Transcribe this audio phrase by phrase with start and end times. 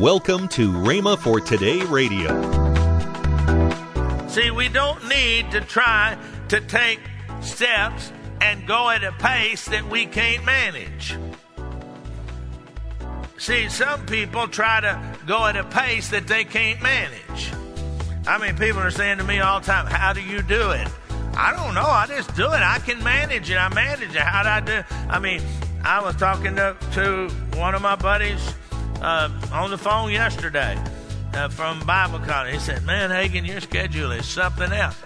[0.00, 2.30] Welcome to Rhema for Today Radio.
[4.26, 6.16] See, we don't need to try
[6.48, 6.98] to take
[7.42, 8.10] steps
[8.40, 11.18] and go at a pace that we can't manage.
[13.36, 17.52] See, some people try to go at a pace that they can't manage.
[18.26, 20.88] I mean, people are saying to me all the time, How do you do it?
[21.36, 21.82] I don't know.
[21.82, 22.62] I just do it.
[22.62, 23.56] I can manage it.
[23.56, 24.22] I manage it.
[24.22, 24.82] How do I do?
[25.10, 25.42] I mean,
[25.84, 27.28] I was talking to, to
[27.58, 28.54] one of my buddies
[29.02, 30.82] uh, on the phone yesterday
[31.34, 32.54] uh, from Bible college.
[32.54, 34.96] He said, "Man, Hagin, your schedule is something else."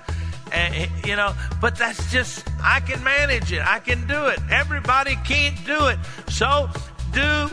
[0.53, 3.67] And you know, but that's just I can manage it.
[3.67, 4.39] I can do it.
[4.51, 5.99] Everybody can't do it.
[6.29, 6.69] So
[7.13, 7.51] do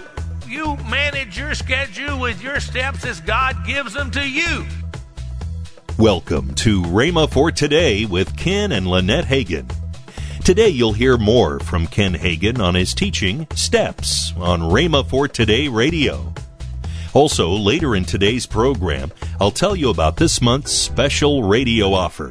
[0.53, 4.65] you manage your schedule with your steps as God gives them to you.
[5.97, 9.82] Welcome to Rhema for Today with Ken and Lynette Hagin.
[10.43, 15.69] Today you'll hear more from Ken Hagin on his teaching Steps on Rhema for Today
[15.69, 16.33] Radio.
[17.13, 22.27] Also, later in today's program, I'll tell you about this month's special radio offer.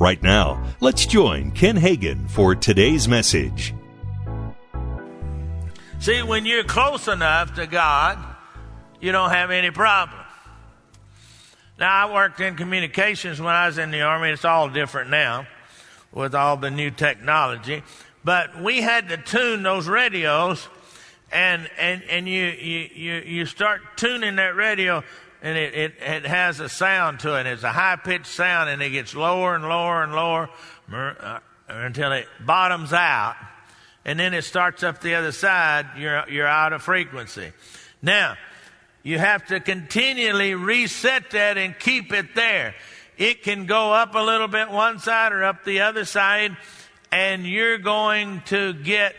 [0.00, 3.72] Right now, let's join Ken Hagin for today's message.
[6.00, 8.18] See, when you're close enough to God,
[9.00, 10.18] you don't have any problem.
[11.78, 14.30] Now, I worked in communications when I was in the Army.
[14.30, 15.46] It's all different now
[16.14, 17.82] with all the new technology.
[18.22, 20.66] But we had to tune those radios,
[21.32, 25.02] and, and, and you, you, you, start tuning that radio,
[25.42, 27.46] and it, it, it has a sound to it.
[27.46, 30.48] It's a high pitched sound, and it gets lower and lower and lower
[30.90, 33.36] uh, until it bottoms out.
[34.06, 37.52] And then it starts up the other side, you're, you're out of frequency.
[38.00, 38.36] Now,
[39.02, 42.74] you have to continually reset that and keep it there.
[43.16, 46.56] It can go up a little bit one side or up the other side,
[47.12, 49.14] and you're going to get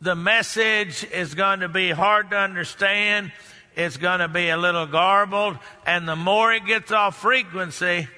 [0.00, 3.32] the message is going to be hard to understand.
[3.74, 8.08] It's going to be a little garbled, and the more it gets off frequency,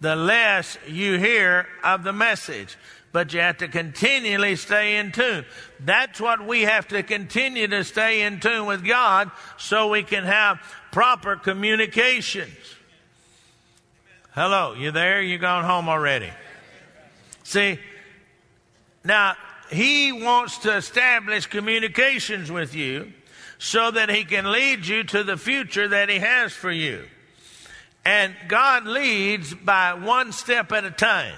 [0.00, 2.76] the less you hear of the message
[3.12, 5.44] but you have to continually stay in tune.
[5.80, 10.24] That's what we have to continue to stay in tune with God so we can
[10.24, 10.58] have
[10.90, 12.56] proper communications.
[14.34, 15.20] Hello, you there?
[15.20, 16.30] You gone home already?
[17.42, 17.78] See,
[19.04, 19.34] now
[19.70, 23.12] he wants to establish communications with you
[23.58, 27.04] so that he can lead you to the future that he has for you.
[28.06, 31.34] And God leads by one step at a time.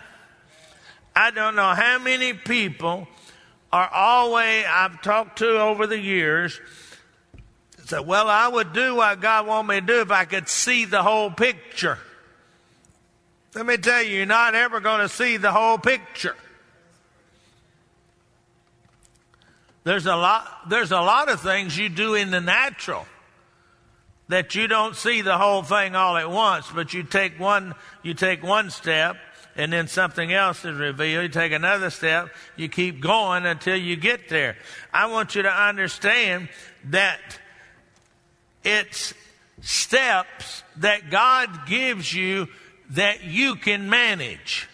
[1.16, 3.08] I don't know how many people
[3.72, 6.60] are always, I've talked to over the years,
[7.86, 10.84] say, well, I would do what God want me to do if I could see
[10.84, 11.98] the whole picture.
[13.54, 16.34] Let me tell you, you're not ever going to see the whole picture.
[19.84, 23.06] There's a lot, there's a lot of things you do in the natural
[24.28, 28.14] that you don't see the whole thing all at once, but you take one, you
[28.14, 29.16] take one step
[29.54, 31.22] and then something else is revealed.
[31.22, 34.56] You take another step, you keep going until you get there.
[34.92, 36.48] I want you to understand
[36.86, 37.20] that
[38.64, 39.14] it's
[39.60, 42.48] steps that God gives you
[42.94, 44.68] that you can manage.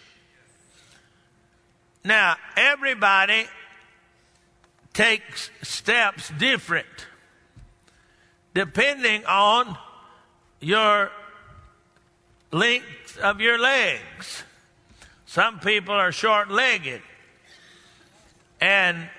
[2.03, 3.45] Now, everybody
[4.93, 6.87] takes steps different
[8.53, 9.77] depending on
[10.59, 11.09] your
[12.51, 14.43] length of your legs.
[15.25, 17.01] Some people are short legged
[18.59, 19.09] and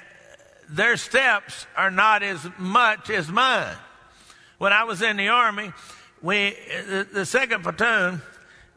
[0.69, 3.77] their steps are not as much as mine.
[4.59, 5.73] When I was in the Army,
[6.21, 8.23] we, the, the second platoon,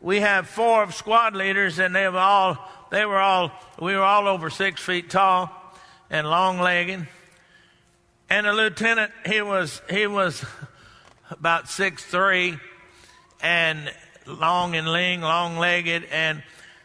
[0.02, 2.58] we have four squad leaders and they were all,
[2.92, 5.52] they were all, we were all over six feet tall
[6.10, 7.08] and long legged.
[8.30, 10.44] And the lieutenant, he was, he was
[11.30, 12.58] about six three
[13.42, 13.92] and
[14.26, 16.44] long and lean, long legged and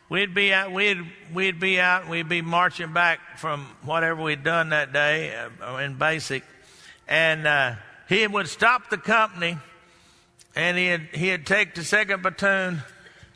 [0.08, 0.98] we'd be out, we'd,
[1.32, 5.94] we'd be out, we'd be marching back from whatever we'd done that day uh, in
[5.94, 6.42] basic.
[7.06, 7.74] And, uh,
[8.10, 9.56] he would stop the company
[10.56, 12.82] and he'd, he'd take the second platoon,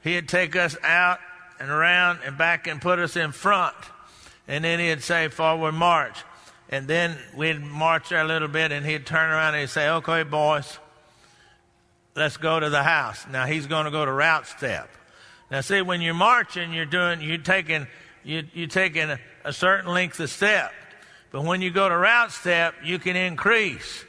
[0.04, 1.18] he'd take us out
[1.58, 3.74] and around and back and put us in front.
[4.46, 6.22] And then he'd say, forward march.
[6.68, 9.88] And then we'd march there a little bit and he'd turn around and he'd say,
[9.88, 10.78] okay, boys,
[12.14, 13.26] let's go to the house.
[13.30, 14.88] Now he's going to go to route step.
[15.50, 17.86] Now, see, when you're marching, you're doing, you're taking,
[18.24, 20.72] you, you're taking a, a certain length of step.
[21.30, 24.04] But when you go to route step, you can increase.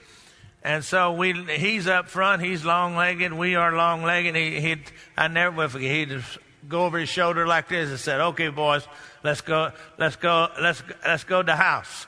[0.65, 4.35] And so we, he's up front, he's long legged, we are long legged.
[4.35, 4.77] He, he,
[5.15, 6.23] I never will forget, he'd
[6.67, 8.88] go over his shoulder like this and said, okay, boys,
[9.23, 12.07] let's go, let's go, let's, let's go to the house.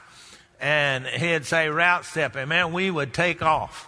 [0.60, 3.88] And he'd say route step, and man, we would take off.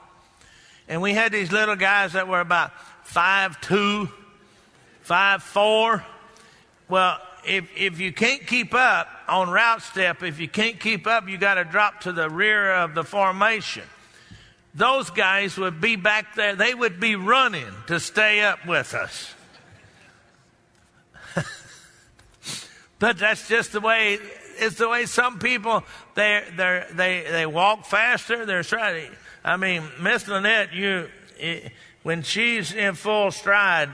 [0.88, 2.71] And we had these little guys that were about
[3.06, 4.07] five two,
[5.01, 6.06] five four.
[6.88, 11.27] Well, if, if you can't keep up on route step, if you can't keep up,
[11.27, 13.81] you got to drop to the rear of the formation.
[14.75, 16.56] Those guys would be back there.
[16.56, 19.33] They would be running to stay up with us.
[23.00, 24.19] but that's just the way.
[24.57, 25.83] It's the way some people
[26.16, 28.45] they they they they walk faster.
[28.45, 29.12] They're trying.
[29.44, 31.10] I mean, Miss Lynette, you
[32.04, 33.89] when she's in full stride,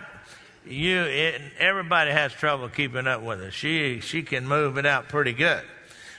[0.66, 3.51] you it, everybody has trouble keeping up with her.
[3.51, 5.63] She she can move it out pretty good.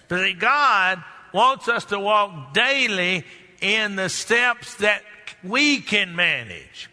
[0.08, 3.24] But God wants us to walk daily
[3.60, 5.02] in the steps that
[5.42, 6.90] we can manage.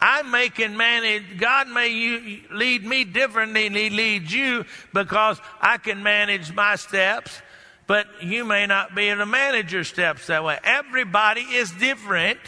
[0.00, 5.40] I may can manage, God may you, lead me differently than He leads you because
[5.60, 7.40] I can manage my steps,
[7.86, 10.58] but you may not be able to manage your steps that way.
[10.64, 12.40] Everybody is different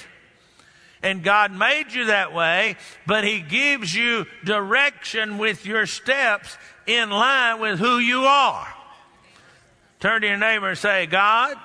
[1.04, 2.76] and God made you that way,
[3.06, 6.56] but He gives you direction with your steps
[6.86, 8.66] in line with who you are.
[10.00, 11.56] Turn to your neighbor and say, God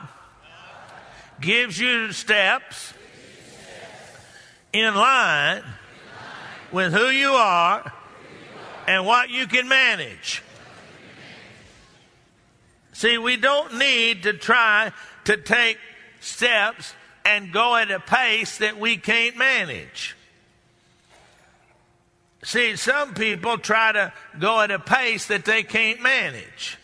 [1.41, 2.93] gives you steps
[4.73, 5.63] in line
[6.71, 7.91] with who you are
[8.87, 10.43] and what you can manage.
[12.93, 14.91] See, we don't need to try
[15.25, 15.77] to take
[16.19, 16.93] steps
[17.23, 20.15] and go at a pace that we can't manage.
[22.43, 26.77] See, some people try to go at a pace that they can't manage.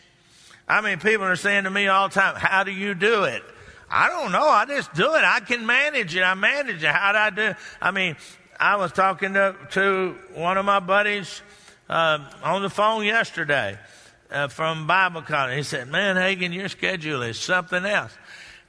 [0.67, 3.43] I mean, people are saying to me all the time, How do you do it?
[3.89, 4.47] I don't know.
[4.47, 5.23] I just do it.
[5.23, 6.21] I can manage it.
[6.21, 6.89] I manage it.
[6.89, 7.55] How do I do?
[7.81, 8.15] I mean,
[8.59, 11.41] I was talking to, to one of my buddies
[11.89, 13.77] uh, on the phone yesterday
[14.31, 15.57] uh, from Bible college.
[15.57, 18.11] He said, Man, Hagin, your schedule is something else.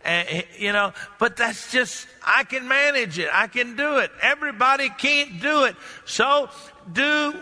[0.04, 3.28] And, you know, but that's just, I can manage it.
[3.32, 4.12] I can do it.
[4.22, 5.74] Everybody can't do it.
[6.04, 6.48] So
[6.92, 7.34] do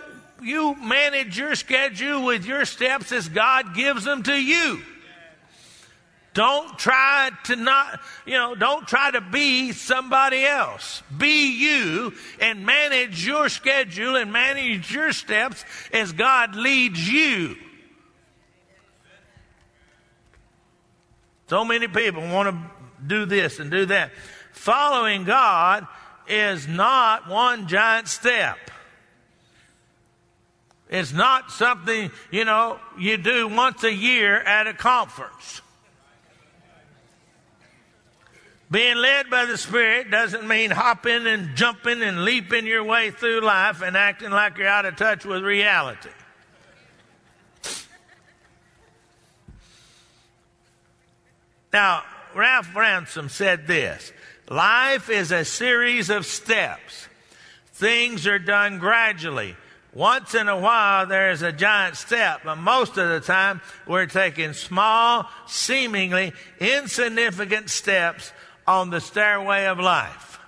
[0.44, 4.82] you manage your schedule with your steps as God gives them to you.
[6.34, 11.02] Don't try to not, you know, don't try to be somebody else.
[11.16, 17.56] Be you and manage your schedule and manage your steps as God leads you.
[21.46, 22.70] So many people want to
[23.06, 24.10] do this and do that.
[24.52, 25.86] Following God
[26.26, 28.58] is not one giant step.
[30.90, 35.60] It's not something, you know, you do once a year at a conference.
[38.74, 43.40] Being led by the Spirit doesn't mean hopping and jumping and leaping your way through
[43.40, 46.08] life and acting like you're out of touch with reality.
[51.72, 52.02] Now,
[52.34, 54.12] Ralph Ransom said this
[54.50, 57.06] Life is a series of steps.
[57.74, 59.54] Things are done gradually.
[59.92, 64.06] Once in a while, there is a giant step, but most of the time, we're
[64.06, 68.32] taking small, seemingly insignificant steps
[68.66, 70.38] on the stairway of life.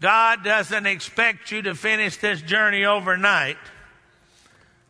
[0.00, 3.56] God doesn't expect you to finish this journey overnight.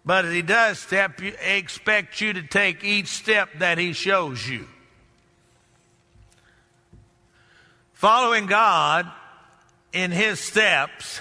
[0.05, 4.67] But he does step, expect you to take each step that he shows you.
[7.93, 9.09] Following God
[9.93, 11.21] in his steps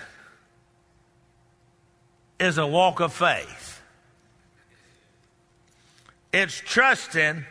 [2.40, 3.82] is a walk of faith.
[6.34, 7.46] It's trusting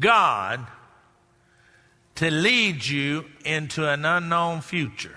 [0.00, 0.66] God
[2.16, 5.16] to lead you into an unknown future.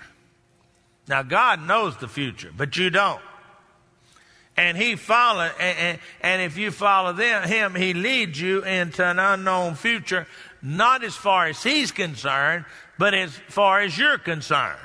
[1.08, 3.20] Now, God knows the future, but you don't.
[4.56, 9.04] And He follow, and, and, and if you follow them, Him, He leads you into
[9.04, 10.26] an unknown future,
[10.62, 12.64] not as far as He's concerned,
[12.98, 14.78] but as far as you're concerned.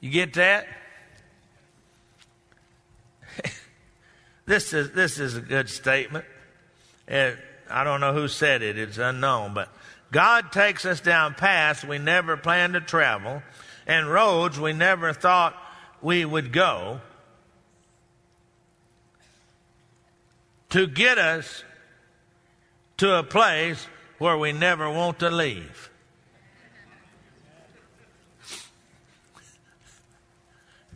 [0.00, 0.66] You get that?
[4.46, 6.24] this is this is a good statement.
[7.08, 7.36] And
[7.70, 9.54] I don't know who said it; it's unknown.
[9.54, 9.68] But
[10.12, 13.42] God takes us down paths we never planned to travel
[13.86, 15.56] and roads we never thought
[16.02, 17.00] we would go
[20.70, 21.64] to get us
[22.98, 23.86] to a place
[24.18, 25.90] where we never want to leave.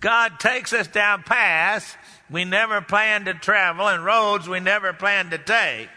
[0.00, 1.96] God takes us down paths
[2.30, 5.88] we never planned to travel and roads we never planned to take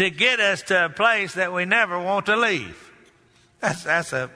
[0.00, 2.90] to get us to a place that we never want to leave.
[3.60, 4.30] That's, that's a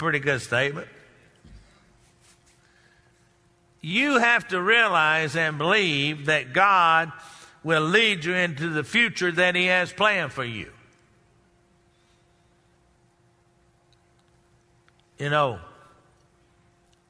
[0.00, 0.88] Pretty good statement.
[3.82, 7.12] You have to realize and believe that God
[7.62, 10.72] will lead you into the future that He has planned for you.
[15.18, 15.58] You know,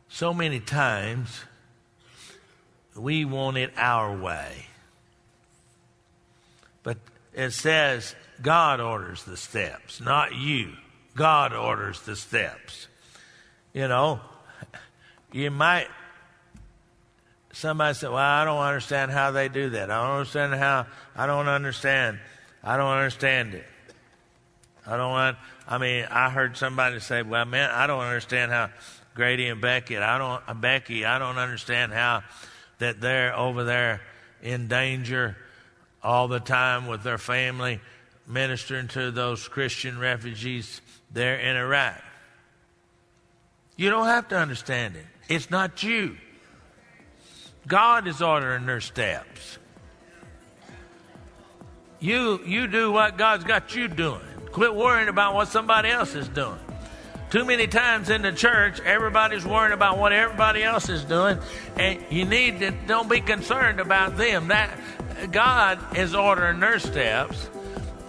[0.08, 1.44] so many times
[2.96, 4.66] we want it our way.
[6.82, 6.98] But
[7.32, 10.72] it says God orders the steps, not you.
[11.16, 12.88] God orders the steps.
[13.72, 14.20] You know,
[15.32, 15.88] you might,
[17.52, 19.90] somebody said, Well, I don't understand how they do that.
[19.90, 22.18] I don't understand how, I don't understand.
[22.62, 23.66] I don't understand it.
[24.86, 25.36] I don't, want,
[25.68, 28.70] I mean, I heard somebody say, Well, man, I don't understand how
[29.14, 32.22] Grady and Becky, I don't, Becky, I don't understand how
[32.78, 34.00] that they're over there
[34.42, 35.36] in danger
[36.02, 37.80] all the time with their family,
[38.26, 40.80] ministering to those Christian refugees
[41.10, 42.00] there in Iraq.
[43.76, 45.06] You don't have to understand it.
[45.28, 46.16] It's not you.
[47.66, 49.58] God is ordering their steps.
[52.00, 54.20] You you do what God's got you doing.
[54.52, 56.58] Quit worrying about what somebody else is doing.
[57.30, 61.38] Too many times in the church, everybody's worrying about what everybody else is doing,
[61.76, 64.48] and you need to don't be concerned about them.
[64.48, 64.76] That
[65.30, 67.48] God is ordering their steps,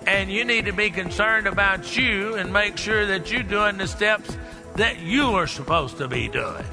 [0.07, 3.87] and you need to be concerned about you and make sure that you're doing the
[3.87, 4.37] steps
[4.75, 6.65] that you are supposed to be doing.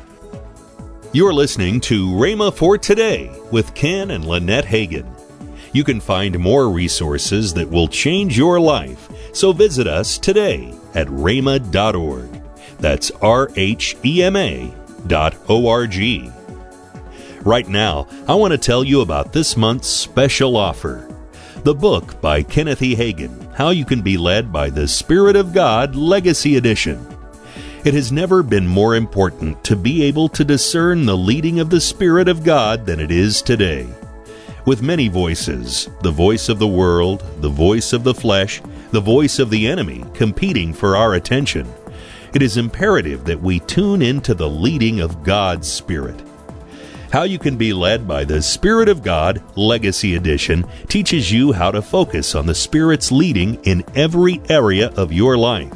[1.12, 5.06] You're listening to Rhema for Today with Ken and Lynette Hagin.
[5.72, 11.06] You can find more resources that will change your life, so visit us today at
[11.08, 12.42] rhema.org.
[12.78, 14.72] That's R H E M A
[15.06, 16.30] dot O R G.
[17.44, 21.08] Right now, I want to tell you about this month's special offer
[21.64, 22.94] the book by Kenneth E.
[22.94, 27.04] Hagin, How You Can Be Led by the Spirit of God Legacy Edition.
[27.84, 31.80] It has never been more important to be able to discern the leading of the
[31.80, 33.88] Spirit of God than it is today.
[34.66, 39.38] With many voices, the voice of the world, the voice of the flesh, the voice
[39.38, 41.66] of the enemy competing for our attention,
[42.34, 46.27] it is imperative that we tune into the leading of God's Spirit.
[47.10, 51.70] How You Can Be Led by the Spirit of God Legacy Edition teaches you how
[51.70, 55.72] to focus on the Spirit's leading in every area of your life.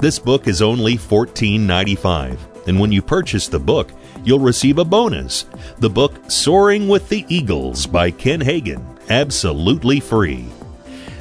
[0.00, 3.90] This book is only $14.95, and when you purchase the book,
[4.22, 5.46] you'll receive a bonus
[5.78, 10.44] the book Soaring with the Eagles by Ken Hagin, absolutely free.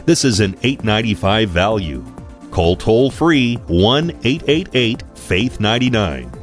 [0.05, 2.03] This is an $8.95 value
[2.51, 6.42] Call toll free 1 888 Faith 99.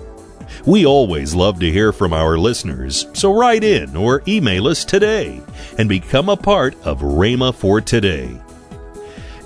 [0.65, 5.41] We always love to hear from our listeners, so write in or email us today
[5.79, 8.39] and become a part of Rhema for Today.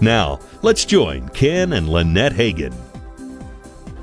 [0.01, 2.73] Now, let's join Ken and Lynette Hagin.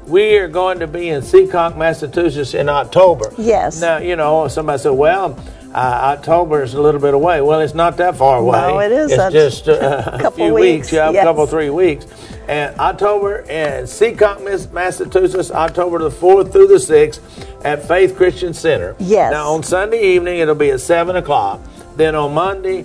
[0.06, 3.30] We are going to be in Seekonk, Massachusetts in October.
[3.36, 3.78] Yes.
[3.78, 5.38] Now, you know, somebody said, well,
[5.74, 7.40] uh, October is a little bit away.
[7.40, 8.60] Well, it's not that far away.
[8.60, 9.12] No, it is.
[9.12, 10.86] It's just uh, a few weeks.
[10.86, 10.92] weeks.
[10.92, 11.22] Yeah, yes.
[11.22, 12.06] a couple, three weeks.
[12.48, 18.96] And October in Seekonk, Massachusetts, October the 4th through the 6th at Faith Christian Center.
[18.98, 19.32] Yes.
[19.32, 21.60] Now, on Sunday evening, it'll be at 7 o'clock.
[21.96, 22.84] Then on Monday,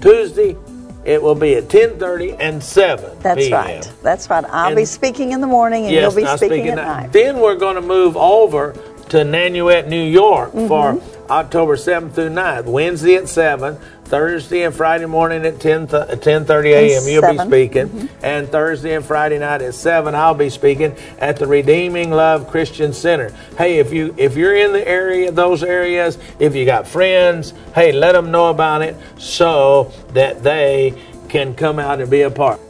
[0.00, 0.56] Tuesday,
[1.04, 3.52] it will be at 10.30 and 7 That's p.m.
[3.52, 3.92] right.
[4.02, 4.44] That's right.
[4.44, 7.12] I'll and, be speaking in the morning and yes, you'll be speaking, speaking at night.
[7.12, 8.72] Then we're going to move over
[9.08, 10.68] to Nanuet, New York mm-hmm.
[10.68, 12.66] for October 7th through 9th.
[12.66, 17.08] Wednesday at 7, Thursday and Friday morning at 10 10:30 a.m.
[17.08, 18.24] You'll be speaking, mm-hmm.
[18.24, 22.92] and Thursday and Friday night at 7 I'll be speaking at the Redeeming Love Christian
[22.92, 23.30] Center.
[23.56, 27.92] Hey, if you if you're in the area those areas, if you got friends, hey,
[27.92, 30.92] let them know about it so that they
[31.30, 32.60] can come out and be a part.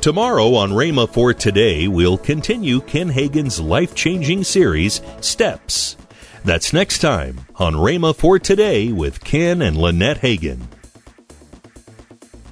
[0.00, 5.96] Tomorrow on Rhema for Today, we'll continue Ken Hagin's life changing series, Steps.
[6.44, 10.77] That's next time on Rhema for Today with Ken and Lynette Hagin.